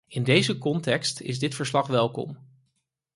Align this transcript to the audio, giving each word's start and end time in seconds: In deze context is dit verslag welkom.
In 0.07 0.23
deze 0.23 0.57
context 0.57 1.21
is 1.21 1.39
dit 1.39 1.55
verslag 1.55 1.87
welkom. 1.87 2.37